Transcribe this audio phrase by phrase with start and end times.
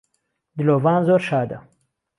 [0.57, 1.57] دلۆڤان زۆر شادە